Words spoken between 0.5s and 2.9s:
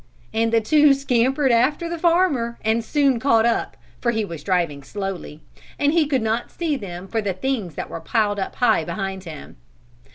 the two scampered after the farmer and